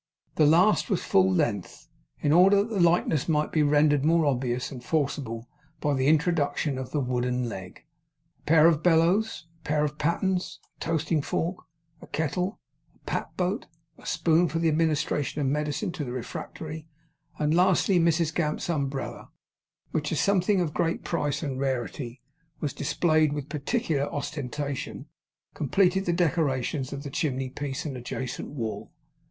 The 0.33 0.47
last 0.47 0.89
was 0.89 0.99
a 0.99 1.03
full 1.03 1.31
length, 1.31 1.87
in 2.21 2.31
order 2.31 2.55
that 2.55 2.71
the 2.71 2.79
likeness 2.79 3.29
might 3.29 3.51
be 3.51 3.61
rendered 3.61 4.03
more 4.03 4.25
obvious 4.25 4.71
and 4.71 4.83
forcible 4.83 5.47
by 5.79 5.93
the 5.93 6.07
introduction 6.07 6.79
of 6.79 6.89
the 6.89 6.99
wooden 6.99 7.47
leg. 7.47 7.83
A 8.39 8.43
pair 8.47 8.65
of 8.65 8.81
bellows, 8.81 9.45
a 9.59 9.63
pair 9.63 9.85
of 9.85 9.99
pattens, 9.99 10.59
a 10.75 10.79
toasting 10.79 11.21
fork, 11.21 11.55
a 12.01 12.07
kettle, 12.07 12.59
a 12.95 12.99
pap 13.05 13.37
boat, 13.37 13.67
a 13.99 14.05
spoon 14.07 14.47
for 14.47 14.57
the 14.57 14.69
administration 14.69 15.39
of 15.39 15.45
medicine 15.45 15.91
to 15.91 16.03
the 16.03 16.11
refractory, 16.11 16.87
and 17.37 17.53
lastly, 17.53 17.99
Mrs 17.99 18.33
Gamp's 18.33 18.71
umbrella, 18.71 19.29
which 19.91 20.11
as 20.11 20.19
something 20.19 20.61
of 20.61 20.73
great 20.73 21.03
price 21.03 21.43
and 21.43 21.59
rarity, 21.59 22.23
was 22.59 22.73
displayed 22.73 23.33
with 23.33 23.49
particular 23.49 24.11
ostentation, 24.11 25.05
completed 25.53 26.05
the 26.07 26.11
decorations 26.13 26.91
of 26.91 27.03
the 27.03 27.11
chimney 27.11 27.49
piece 27.51 27.85
and 27.85 27.95
adjacent 27.95 28.49
wall. 28.49 28.91